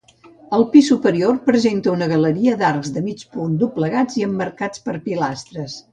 El 0.57 0.63
pis 0.75 0.87
superior 0.91 1.35
presenta 1.49 1.93
una 1.97 2.07
galeria 2.13 2.55
d'arcs 2.63 2.91
de 2.97 3.03
mig 3.11 3.21
punt 3.35 3.57
doblegats 3.65 4.19
i 4.23 4.29
emmarcats 4.29 4.87
per 4.89 4.97
pilastres. 5.09 5.77